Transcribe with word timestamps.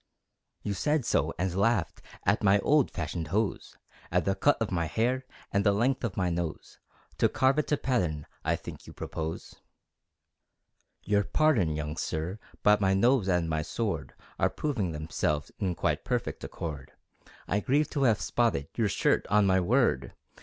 You 0.63 0.73
said 0.73 1.05
so, 1.05 1.31
and 1.37 1.53
laughed 1.53 2.01
At 2.25 2.41
my 2.41 2.57
old 2.61 2.89
fashioned 2.89 3.27
hose, 3.27 3.77
At 4.11 4.25
the 4.25 4.33
cut 4.33 4.59
of 4.59 4.71
my 4.71 4.85
hair, 4.87 5.27
At 5.53 5.63
the 5.63 5.71
length 5.71 6.03
of 6.03 6.17
my 6.17 6.31
nose. 6.31 6.79
To 7.19 7.29
carve 7.29 7.59
it 7.59 7.67
to 7.67 7.77
pattern 7.77 8.25
I 8.43 8.55
think 8.55 8.87
you 8.87 8.93
propose. 8.93 9.61
Your 11.03 11.23
pardon, 11.23 11.75
young 11.75 11.97
Sir, 11.97 12.39
But 12.63 12.81
my 12.81 12.95
nose 12.95 13.27
and 13.27 13.47
my 13.47 13.61
sword 13.61 14.15
Are 14.39 14.49
proving 14.49 14.91
themselves 14.91 15.51
In 15.59 15.75
quite 15.75 16.03
perfect 16.03 16.43
accord. 16.43 16.93
I 17.47 17.59
grieve 17.59 17.87
to 17.91 18.01
have 18.05 18.19
spotted 18.19 18.69
Your 18.75 18.89
shirt. 18.89 19.27
On 19.27 19.45
my 19.45 19.59
word! 19.59 20.13